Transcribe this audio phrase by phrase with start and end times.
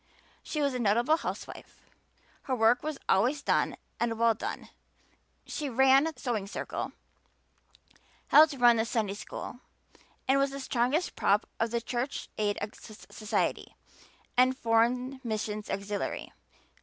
[0.41, 1.79] She was a notable housewife;
[2.45, 4.69] her work was always done and well done;
[5.45, 6.93] she "ran" the Sewing Circle,
[8.29, 9.59] helped run the Sunday school,
[10.27, 13.75] and was the strongest prop of the Church Aid Society
[14.35, 16.33] and Foreign Missions Auxiliary.